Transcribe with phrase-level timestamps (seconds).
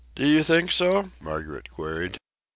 [0.15, 2.17] "Do you think so?" Margaret queried.